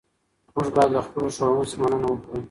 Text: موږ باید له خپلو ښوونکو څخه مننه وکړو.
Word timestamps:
موږ 0.53 0.67
باید 0.75 0.89
له 0.95 1.01
خپلو 1.07 1.27
ښوونکو 1.35 1.63
څخه 1.69 1.79
مننه 1.81 2.07
وکړو. 2.09 2.35